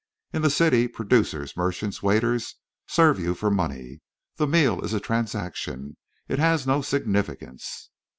In 0.33 0.41
the 0.41 0.49
city, 0.49 0.87
producers, 0.87 1.55
merchants, 1.55 2.01
waiters 2.01 2.55
serve 2.87 3.19
you 3.19 3.35
for 3.35 3.51
money. 3.51 4.01
The 4.37 4.47
meal 4.47 4.81
is 4.83 4.93
a 4.95 4.99
transaction. 4.99 5.95
It 6.27 6.39
has 6.39 6.65
no 6.65 6.81
significance. 6.81 7.91